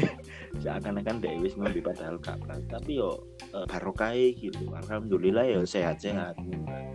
seakan-akan 0.62 1.22
dek 1.22 1.38
wis 1.38 1.54
ngombe 1.54 1.78
padahal 1.78 2.18
gak 2.18 2.34
plus 2.42 2.64
tapi 2.66 2.98
yo 2.98 3.22
eh, 3.54 3.62
barokah 3.70 4.10
gitu 4.16 4.74
alhamdulillah 4.74 5.44
ya 5.46 5.62
sehat-sehat 5.62 6.34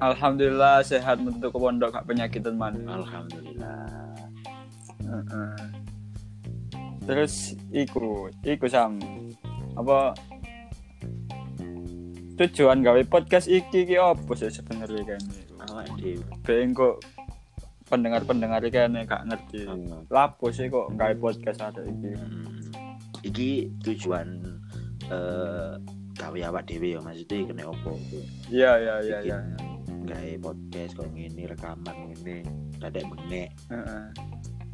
Alhamdulillah 0.03 0.83
sehat 0.83 1.23
metu 1.23 1.47
ke 1.47 1.57
pondok 1.57 1.95
gak 1.95 2.05
penyakitan 2.09 2.59
man. 2.59 2.75
alhamdulillah 2.91 3.87
Heeh. 5.03 5.55
Terus 7.03 7.59
iku, 7.75 8.31
iku 8.47 8.65
sam 8.71 8.97
apa 9.75 10.15
tujuan 12.33 12.81
gawe 12.81 13.01
podcast 13.05 13.45
iki 13.45 13.85
ki 13.85 13.95
apa 14.01 14.31
sih 14.33 14.49
sebenarnya 14.49 15.05
kan 15.05 15.21
awak 15.69 15.87
dhewe 16.01 16.23
Ben 16.41 16.73
kok 16.73 17.03
pendengar-pendengar 17.87 18.63
kene 18.73 19.05
gak 19.05 19.27
ngerti. 19.29 19.69
Hmm. 19.69 20.07
Lapo 20.09 20.49
sih 20.49 20.65
kok 20.71 20.97
gawe 20.97 21.13
podcast 21.21 21.61
ada 21.61 21.81
iki. 21.85 22.11
Hmm. 22.17 22.49
iki 23.23 23.71
tujuan 23.87 24.59
eh 25.07 25.73
gawe 26.19 26.39
awak 26.51 26.67
dhewe 26.67 26.95
ya 26.95 26.99
maksudnya 26.99 27.47
kena 27.47 27.63
opo 27.71 27.95
Iya 28.51 28.71
iya 28.79 28.95
iya 28.99 29.17
iya. 29.23 29.37
gawe 30.03 30.31
podcast 30.43 30.91
kok 30.99 31.07
ngene 31.15 31.47
rekaman 31.47 31.95
ngene 32.11 32.43
dadak 32.83 33.07
bengek 33.07 33.49
Heeh. 33.71 34.03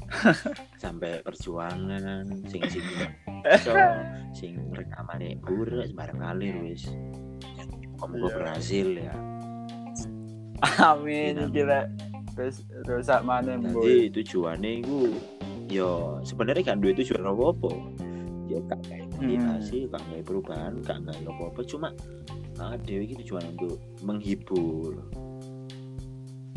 sampai 0.82 1.22
perjuangan 1.22 2.25
sing 2.50 2.63
sing 2.66 2.86
so 3.62 3.78
sing 4.34 4.58
rekamane 4.74 5.38
buruk 5.46 5.86
sembarang 5.86 6.18
kali 6.18 6.50
wis 6.66 6.89
kamu 8.00 8.15
Iya. 8.18 8.29
berhasil 8.32 8.88
ya 8.98 9.13
Amin 10.82 11.34
Iya. 11.36 11.46
iki 11.46 11.62
rek. 11.62 11.88
Terus 12.34 12.56
rusak 12.86 13.20
mana 13.22 13.56
boy. 13.58 13.84
jadi 13.84 14.12
tujuannya 14.13 14.72
itu 14.79 15.12
yo 15.68 15.91
sebenarnya 16.22 16.63
kan 16.65 16.79
duit 16.79 16.96
tujuan 16.98 17.24
apa 17.25 17.44
apa 17.48 17.72
ya 18.48 18.58
gak 18.65 18.79
kayak 18.82 19.06
motivasi 19.13 19.77
gak 19.86 20.01
kayak 20.01 20.24
perubahan 20.24 20.74
gak 20.82 20.98
kayak 21.00 21.27
apa 21.27 21.44
apa 21.46 21.62
cuma 21.63 21.89
nah, 22.56 22.74
dewi 22.79 23.06
itu 23.06 23.15
tujuan 23.22 23.44
untuk 23.53 23.75
menghibur 24.01 25.03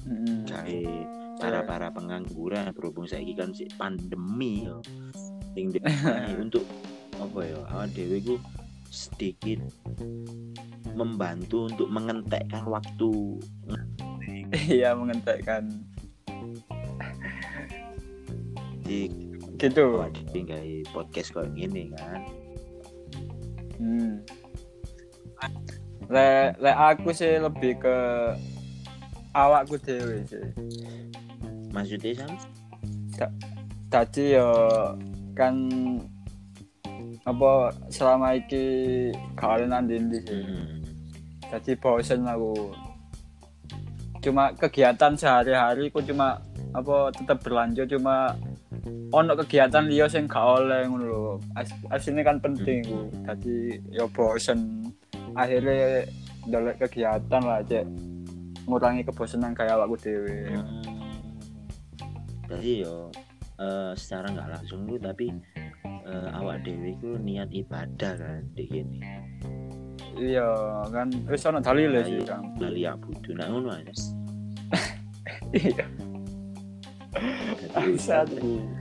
Heeh. 0.02 0.38
kayak 0.46 1.04
para 1.36 1.60
para 1.62 1.88
pengangguran 1.90 2.70
berhubung 2.72 3.04
saya 3.04 3.26
kan 3.34 3.50
si 3.50 3.66
pandemi 3.74 4.64
yo 4.64 4.80
sing 5.52 5.68
di- 5.74 5.82
untuk 6.34 6.64
apa 7.14 7.38
ya 7.42 7.58
awak 7.68 7.92
dewi 7.92 8.18
ku 8.18 8.34
sedikit 8.92 9.64
membantu 10.92 11.72
untuk 11.72 11.88
mengentekkan 11.88 12.68
waktu 12.68 13.40
Iya 14.52 14.92
mengentekkan 14.92 15.64
di 18.84 19.08
gitu. 19.08 20.44
kayak 20.44 20.84
podcast 20.92 21.32
kayak 21.32 21.56
gini 21.56 21.88
kan 21.96 22.20
Hmm. 23.82 24.22
Le, 26.06 26.54
le 26.62 26.70
aku 26.70 27.10
sih 27.10 27.34
lebih 27.42 27.82
ke 27.82 27.98
awakku 29.34 29.74
dewe 29.82 30.22
sih. 30.22 30.44
maksudnya 31.74 32.14
sam 32.14 33.32
Tadi 33.90 34.38
yo 34.38 34.48
kan 35.34 35.68
apa 37.22 37.70
selama 37.86 38.34
iki 38.34 38.64
kalian 39.38 39.86
ndi 39.86 40.18
sih. 40.26 40.42
Hmm. 40.42 40.82
Jadi 41.52 41.72
bosen 41.78 42.26
aku. 42.26 42.74
Cuma 44.22 44.54
kegiatan 44.54 45.14
sehari-hari 45.14 45.90
ku 45.90 46.02
cuma 46.02 46.38
apa 46.72 47.12
tetap 47.12 47.42
berlanjut 47.42 47.84
cuma 47.90 48.32
ono 49.12 49.36
kegiatan 49.36 49.84
liya 49.86 50.08
sing 50.08 50.26
gak 50.26 50.42
oleh 50.42 50.88
ngono 50.88 51.04
lho. 51.06 51.34
As- 51.54 51.78
Asline 51.92 52.26
kan 52.26 52.42
penting 52.42 52.82
ku. 52.86 53.06
Dadi 53.22 53.78
ya 53.94 54.08
bosen. 54.10 54.90
Akhirnya 55.38 56.06
dolek 56.48 56.82
kegiatan 56.86 57.42
lah 57.42 57.62
cek 57.62 57.86
ngurangi 58.66 59.02
kebosanan 59.06 59.54
kayak 59.54 59.78
awakku 59.78 59.94
dhewe. 59.98 60.50
Hmm. 60.54 60.82
Jadi 62.50 62.82
yo 62.82 63.10
eh, 63.62 63.92
secara 63.94 64.26
nggak 64.26 64.48
langsung 64.58 64.86
tuh 64.90 64.98
tapi 64.98 65.30
eh, 66.06 66.28
awak 66.38 66.66
dewi 66.66 66.94
ku 66.98 67.18
niat 67.18 67.50
ibadah 67.50 68.14
kan 68.18 68.42
di 68.54 68.64
gini. 68.66 68.98
Iya 70.12 70.48
kan 70.92 71.08
wis 71.26 71.46
ono 71.48 71.58
dalile 71.62 72.04
sih 72.04 72.20
kan. 72.26 72.42
Lali 72.60 72.84
ya 72.84 72.92
budu 72.98 73.32
nak 73.32 73.48
ngono 73.48 73.68
aja. 73.72 73.94
Iya. 75.52 75.84
Bisa 77.84 78.24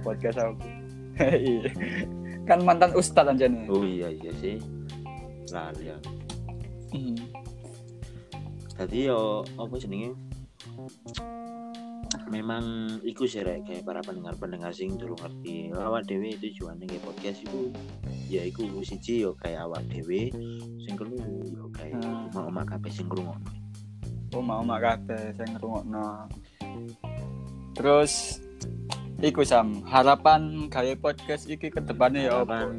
podcast 0.03 0.39
aku. 0.39 0.55
Iya. 1.21 1.69
kan 2.49 2.65
mantan 2.65 2.97
ustad 2.97 3.29
aja 3.29 3.45
nih. 3.45 3.69
Oh 3.69 3.85
iya 3.85 4.09
iya 4.09 4.31
sih. 4.41 4.57
Lali 5.53 5.91
ya. 5.91 5.97
Hmm. 6.95 7.15
Tadi 8.73 9.05
yo 9.05 9.45
apa 9.59 9.75
jenenge? 9.77 10.17
Memang 12.29 12.63
iku 13.01 13.25
sih 13.25 13.41
rek 13.41 13.65
kayak 13.65 13.83
para 13.83 13.99
pendengar-pendengar 13.99 14.69
sing 14.69 14.95
dulu 14.95 15.17
ngerti 15.17 15.73
awak 15.73 16.05
dewe 16.05 16.35
tujuannya 16.35 16.85
kayak 16.85 17.03
podcast 17.03 17.39
itu 17.41 17.71
ya 18.27 18.43
iku 18.43 18.63
siji 18.81 19.23
yo 19.23 19.33
kayak 19.35 19.65
awak 19.65 19.81
dewe 19.87 20.29
sing 20.79 20.93
kedua 20.93 21.23
yo 21.47 21.65
kayak 21.71 21.97
Hmm. 21.97 22.29
mau 22.31 22.47
oma 22.47 22.63
kabeh 22.63 22.87
sing 22.87 23.07
ngrungokno. 23.07 23.51
Oh 24.31 24.39
mau 24.39 24.63
mak 24.63 24.79
kabeh 24.79 25.35
sing 25.35 25.49
ngrungokno. 25.51 26.07
Terus 27.73 28.39
iku 29.19 29.43
Sam, 29.43 29.83
harapan 29.85 30.67
gawe 30.67 30.93
podcast 30.97 31.45
iki 31.45 31.67
ke 31.67 31.79
depannya 31.79 32.27
ya 32.27 32.41
apa? 32.41 32.71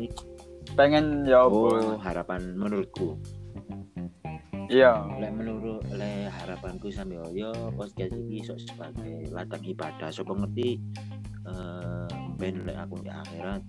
Pengen 0.72 1.28
ya 1.28 1.44
Oh, 1.44 1.68
apa? 1.68 2.00
harapan 2.00 2.56
menurutku. 2.56 3.20
Iya. 4.72 5.04
Lek 5.20 5.32
menurut 5.36 5.84
le 5.92 6.32
harapanku 6.32 6.88
sampe 6.88 7.20
yo 7.36 7.52
podcast 7.76 8.16
iki 8.16 8.40
iso 8.40 8.56
sebagai 8.56 9.28
ladang 9.28 9.60
ibadah. 9.68 10.08
Sopo 10.08 10.32
ngerti 10.32 10.80
eh 11.44 12.08
ben 12.40 12.64
lek 12.64 12.80
aku 12.80 13.04
di 13.04 13.12
akhirat 13.12 13.60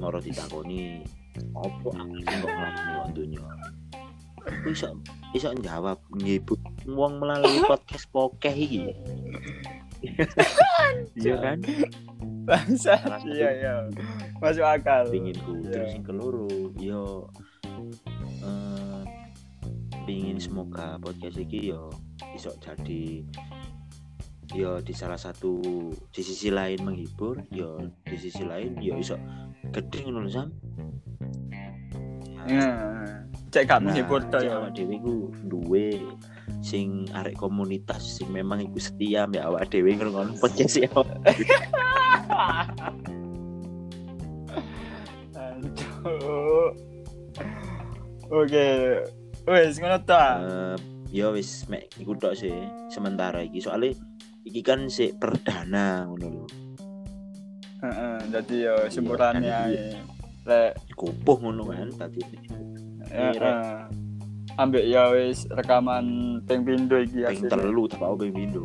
moro 0.00 0.22
ditakoni 0.24 1.04
opo 1.52 1.92
aku 1.92 2.16
sing 2.24 2.38
kok 2.40 2.48
nglakoni 2.48 3.12
donya. 3.12 3.44
Aku 4.48 4.72
iso 4.72 4.88
iso 5.36 5.52
jawab 5.60 6.00
ngibut 6.16 6.56
wong 6.88 7.20
melalui 7.20 7.60
podcast 7.68 8.08
pokeh 8.08 8.56
iki. 8.56 8.80
Iya 11.12 11.34
kan? 11.44 11.58
Bangsa. 12.48 12.96
Iya 13.28 13.48
iya. 13.52 13.74
Masuk 14.40 14.64
akal. 14.64 15.12
pinginku 15.12 15.60
Iya. 15.60 15.70
terus 15.76 15.92
yang 15.92 16.04
keloro 16.08 16.48
yo 16.80 17.28
eh 17.36 17.47
pingin 20.08 20.40
semoga 20.40 20.96
podcast 21.04 21.36
iki 21.36 21.68
yo 21.68 21.92
iso 22.32 22.48
jadi 22.64 23.20
yo 24.56 24.80
di 24.80 24.96
salah 24.96 25.20
satu 25.20 25.60
di 26.08 26.24
sisi 26.24 26.48
lain 26.48 26.80
menghibur 26.80 27.44
yo 27.52 27.76
di 28.08 28.16
sisi 28.16 28.40
lain 28.40 28.80
yo 28.80 28.96
iso 28.96 29.20
gede 29.68 30.08
ngono 30.08 30.32
Sam 30.32 30.48
Nah, 32.48 33.28
cek 33.52 33.68
gak 33.68 33.84
menghibur 33.84 34.24
to 34.32 34.40
cek 34.40 34.48
ya. 34.48 34.56
awak 34.56 34.72
dhewe 34.72 34.96
ku 35.04 35.28
duwe 35.52 36.00
sing 36.64 37.04
arek 37.12 37.36
komunitas 37.36 38.00
sing 38.00 38.32
memang 38.32 38.64
iku 38.64 38.80
setia 38.80 39.28
mbek 39.28 39.44
awak 39.44 39.68
dhewe 39.68 39.92
ngono 39.92 40.32
podcast 40.40 40.80
ya. 40.80 40.88
Oke. 48.32 48.68
Wes 49.48 49.80
ngono 49.80 49.98
ta. 50.04 50.36
Eh, 50.44 50.76
yo 51.08 51.32
wis 51.32 51.64
mek 51.72 51.88
iku 51.96 52.12
tok 52.20 52.36
sih 52.36 52.52
sementara 52.92 53.40
iki 53.40 53.64
soalnya 53.64 53.96
iki 54.44 54.60
kan 54.60 54.92
sik 54.92 55.16
perdana 55.16 56.04
ngono 56.04 56.26
lho 56.28 56.44
Heeh, 57.78 58.18
dadi 58.28 58.68
yo 58.68 58.76
semurane 58.92 59.40
kan 59.40 59.72
ae. 59.72 59.96
Lek 60.44 60.76
kupuh 60.92 61.40
ngono 61.40 61.64
kan 61.72 61.88
tadi 61.96 62.20
heeh. 63.08 63.88
Ambek 64.58 64.84
ya 64.84 65.14
wis 65.16 65.48
rekaman 65.48 66.38
ping 66.44 66.66
pindho 66.66 67.00
iki 67.00 67.24
ping 67.24 67.46
asline. 67.46 67.48
telu 67.48 67.84
tak 67.88 68.02
ping 68.02 68.32
pindho 68.34 68.64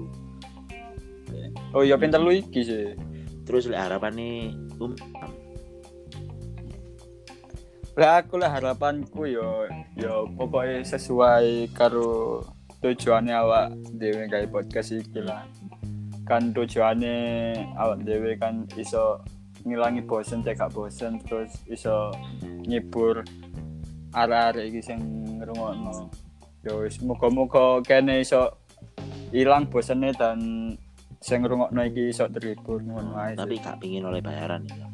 Oh 1.72 1.82
iya 1.86 1.96
ping 1.96 2.12
telu 2.12 2.34
iki 2.34 2.62
sih. 2.66 2.92
terus 3.44 3.68
lek 3.68 3.80
harapane 3.80 4.56
um 4.80 4.96
Lah 7.94 8.26
aku 8.26 8.42
lah 8.42 8.50
harapanku 8.50 9.30
yo 9.30 9.70
yo 9.94 10.26
pokoknya 10.34 10.82
sesuai 10.82 11.70
karo 11.78 12.42
tujuannya 12.82 13.38
awak 13.38 13.70
dhewe 14.02 14.26
gawe 14.26 14.50
podcast 14.50 14.98
iki 14.98 15.22
lah. 15.22 15.46
Kan 16.26 16.58
tujuannya 16.58 17.54
awak 17.78 18.02
dhewe 18.02 18.34
kan 18.42 18.66
iso 18.82 19.22
ngilangi 19.62 20.02
bosen 20.10 20.42
cek 20.42 20.58
gak 20.58 20.74
bosen 20.74 21.22
terus 21.22 21.54
iso 21.70 22.10
ngibur 22.66 23.22
arek-arek 24.18 24.74
iki 24.74 24.82
sing 24.82 25.00
ngrungokno. 25.38 26.10
Yo 26.66 26.82
wis 26.82 26.98
muga-muga 26.98 27.86
kene 27.86 28.26
iso 28.26 28.58
ilang 29.30 29.70
bosene 29.70 30.10
dan 30.18 30.42
sing 31.22 31.46
ngrungokno 31.46 31.86
iki 31.86 32.10
iso 32.10 32.26
terhibur 32.26 32.82
ngono 32.82 33.22
ae. 33.22 33.38
tapi 33.38 33.62
gak 33.62 33.78
oleh 33.86 34.18
bayaran 34.26 34.66
ya 34.66 34.93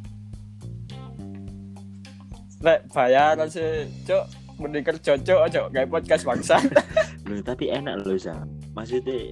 Lek 2.59 2.91
bayaran 2.91 3.47
sih, 3.47 3.87
cok 4.03 4.25
mending 4.59 4.83
kerja 4.83 5.15
cok 5.15 5.47
cok 5.47 5.67
kayak 5.71 5.87
podcast 5.87 6.27
bangsa. 6.27 6.59
Loh, 7.29 7.39
tapi 7.45 7.71
enak 7.71 8.03
loh 8.03 8.17
Sam. 8.19 8.49
Maksudnya 8.75 9.31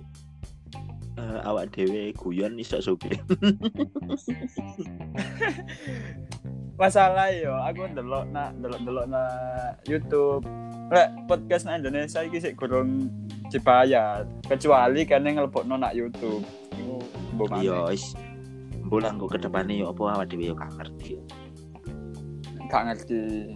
eh, 1.18 1.40
awak 1.44 1.74
dewe 1.74 2.14
guyon 2.16 2.56
iso 2.62 2.80
suge. 2.80 3.10
Masalah 6.78 7.34
yo, 7.34 7.58
aku 7.58 7.90
ndelok 7.90 8.30
na 8.30 8.54
ndelok 8.54 8.80
ndelok 8.86 9.06
na 9.10 9.24
YouTube. 9.90 10.46
Lek 10.94 11.10
podcast 11.26 11.66
na 11.66 11.82
Indonesia 11.82 12.22
iki 12.22 12.38
sik 12.38 12.56
kurang 12.56 13.10
dibayar, 13.50 14.24
kecuali 14.46 15.04
yang 15.04 15.26
ngelebokno 15.26 15.76
nak 15.76 15.98
YouTube. 15.98 16.46
Iku 16.78 17.02
mbok. 17.34 17.60
Iya, 17.60 17.92
wis 17.92 18.14
bulan 18.88 19.20
kok 19.20 19.36
ke 19.36 19.38
depannya 19.44 19.84
yo 19.84 19.92
apa 19.92 20.22
awak 20.22 20.32
dewe 20.32 20.48
yo 20.48 20.56
gak 20.56 20.72
ngerti. 20.80 21.20
Gak 22.68 22.84
ngerti 22.88 23.56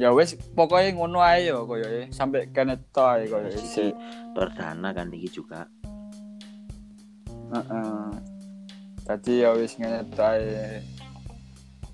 ya 0.00 0.10
wes 0.16 0.32
pokoknya 0.56 0.96
ngono 0.96 1.20
ae 1.20 1.50
yo 1.50 1.68
koyo 1.68 1.84
e. 1.84 2.08
sampai 2.08 2.48
kene 2.50 2.80
to 2.88 3.04
ae 3.04 3.28
koyo 3.28 3.52
Iki 3.52 3.66
sik 3.66 3.94
perdana 4.32 4.94
kan 4.96 5.12
iki 5.12 5.28
juga. 5.28 5.68
heeh 7.50 8.08
dadi 9.04 9.42
ya 9.42 9.50
wis 9.52 9.74
ngene 9.76 10.06
to 10.08 10.22
ae 10.22 10.80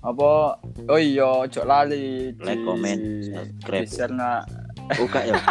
apa 0.05 0.55
oh 0.87 0.99
iya 1.01 1.25
ojo 1.43 1.61
lali 1.65 2.31
Like, 2.37 2.61
comment, 2.63 3.01
subscribe. 3.25 3.83
di 3.83 3.89
share 3.89 4.13
na 4.13 4.45
Oh 4.95 5.03
gak 5.03 5.27
ya. 5.27 5.35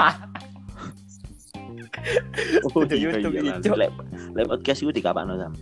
Oh 2.73 2.87
Di 2.87 2.97
iya, 2.97 3.19
YouTube 3.19 3.35
iya, 3.37 3.59
itu. 3.59 3.69
Lek 3.75 3.91
lek 4.33 4.47
podcast 4.47 4.81
iku 4.81 4.95
dikapakno 4.95 5.37
Sam. 5.37 5.53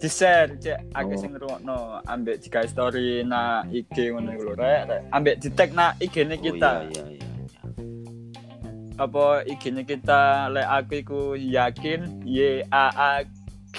Di 0.00 0.08
share 0.08 0.56
cek 0.56 0.96
akeh 0.96 1.16
Oh. 1.16 1.20
sing 1.20 1.30
ngrungokno 1.36 2.00
ambek 2.08 2.40
digawe 2.40 2.64
story 2.64 3.20
na 3.20 3.60
IG 3.68 4.16
ngono 4.16 4.32
iku 4.32 4.42
lho 4.48 4.54
rek 4.56 4.80
ambek 5.12 5.36
di 5.44 5.48
tag 5.52 5.70
na 5.76 5.92
IG-ne 6.00 6.36
Oh, 6.36 6.40
kita 6.40 6.70
iya 6.88 6.88
iya 6.88 7.04
iya. 7.04 7.20
iya. 7.20 7.28
apa 8.96 9.44
IG-nya 9.44 9.84
kita 9.84 10.48
lek 10.48 10.68
aku 10.68 10.92
iku 11.04 11.20
yakin 11.36 12.24
Y 12.24 12.64
A 12.72 12.86
A 12.96 13.12
K 13.76 13.78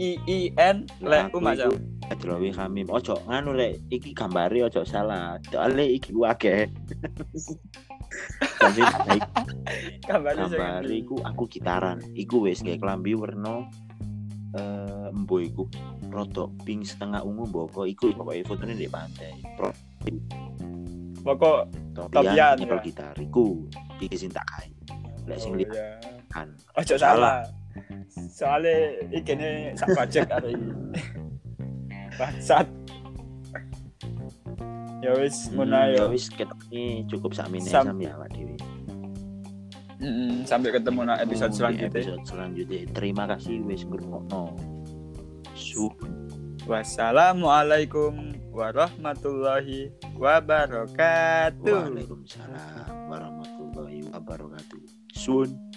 I 0.00 0.10
I 0.24 0.38
N 0.56 0.88
lek 1.04 1.36
ku 1.36 1.38
macam 1.44 1.76
Adrowi 2.08 2.48
Hamim 2.56 2.88
ojo 2.88 3.20
nganu 3.28 3.52
lek 3.52 3.84
iki 3.92 4.16
gambare 4.16 4.64
ojo 4.64 4.80
salah. 4.88 5.36
Soale 5.52 5.84
iki 5.92 6.16
sing 8.72 9.20
gambare 10.08 10.40
ngendi? 10.48 11.04
iku 11.04 11.20
aku 11.20 11.44
gitaran. 11.52 12.00
Iku 12.16 12.48
wis 12.48 12.64
kayak 12.64 12.80
klambi 12.80 13.12
warna 13.12 13.68
eh 14.56 15.12
embo 15.12 15.36
iku 15.38 15.68
rodok 16.08 16.48
pink 16.64 16.88
setengah 16.88 17.20
ungu 17.20 17.44
mboko 17.44 17.84
iku 17.84 18.08
pokoknya 18.12 18.44
fotonya 18.48 18.74
di 18.74 18.88
pantai. 18.88 19.32
Pro 19.56 19.68
pokok 21.18 21.58
topian 21.92 22.56
ya. 22.56 22.80
gitar 22.80 23.12
iku 23.18 23.68
iki 23.98 24.16
sing 24.16 24.30
tak 24.32 24.46
kae. 24.48 24.70
Lek 25.28 25.36
sing 25.36 25.52
Oh, 25.52 25.58
lihat 25.60 25.74
iya. 25.76 25.88
kan. 26.28 26.48
ojo 26.76 26.94
salah 26.96 27.44
soalnya 28.32 28.74
iki 29.12 29.32
sak 29.76 29.88
budget 29.92 30.26
hari 30.28 30.56
ini 30.56 30.72
bangsat 32.16 32.66
ya 34.98 35.14
wis 35.14 35.48
ngono 35.54 35.72
Hmm, 35.72 35.78
ae 35.78 35.94
ya 35.94 36.02
yo 36.02 36.10
wis 36.10 36.26
ketokne 36.28 37.06
cukup 37.06 37.30
sakmene 37.32 37.62
Sam- 37.64 37.86
sam 37.94 37.98
ya 38.02 38.18
Pak 38.18 38.28
Dewi. 38.34 38.57
Mm-mm, 39.98 40.46
sampai 40.46 40.70
ketemu 40.70 41.00
na 41.10 41.18
episode 41.18 41.50
Oh, 41.50 41.54
di 41.54 41.58
selanjutnya 41.58 41.90
episode 41.90 42.22
selanjutnya. 42.22 42.80
Terima 42.94 43.24
kasih 43.26 43.62
wis 43.66 43.82
ngrungokno. 43.82 44.54
Su 45.58 45.90
wassalamualaikum 46.70 48.38
warahmatullahi 48.54 49.90
wabarakatuh 50.14 51.66
Waalaikumsalam 51.66 53.10
warahmatullahi 53.10 54.06
wabarakatuh. 54.14 54.80
Sun. 55.18 55.67